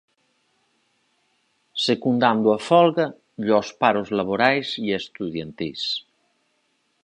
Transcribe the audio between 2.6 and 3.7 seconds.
folga e os